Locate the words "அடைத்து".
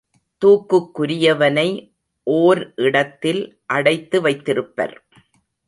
3.65-4.21